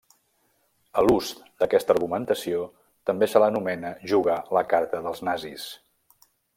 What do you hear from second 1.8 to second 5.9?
argumentació també se l'anomena jugar la carta dels Nazis.